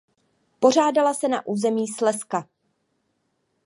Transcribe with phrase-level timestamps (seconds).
[0.59, 2.47] Pořádala se na území Slezska.